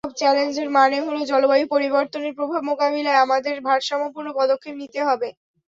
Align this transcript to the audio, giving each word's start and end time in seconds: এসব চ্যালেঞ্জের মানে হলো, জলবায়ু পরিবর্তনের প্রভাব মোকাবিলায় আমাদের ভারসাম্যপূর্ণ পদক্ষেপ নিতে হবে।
এসব 0.03 0.15
চ্যালেঞ্জের 0.19 0.69
মানে 0.71 0.97
হলো, 1.05 1.19
জলবায়ু 1.31 1.65
পরিবর্তনের 1.73 2.33
প্রভাব 2.37 2.61
মোকাবিলায় 2.69 3.21
আমাদের 3.25 3.55
ভারসাম্যপূর্ণ 3.67 4.27
পদক্ষেপ 4.39 4.75
নিতে 4.81 4.99
হবে। 5.07 5.27